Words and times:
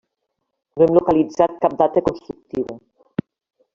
No 0.77 0.85
hem 0.85 0.93
localitzat 0.95 1.55
cap 1.67 1.75
data 1.83 2.03
constructiva. 2.11 2.79